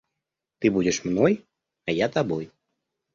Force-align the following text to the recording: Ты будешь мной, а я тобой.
Ты 0.59 0.71
будешь 0.71 1.03
мной, 1.05 1.45
а 1.85 1.91
я 1.91 2.09
тобой. 2.09 2.49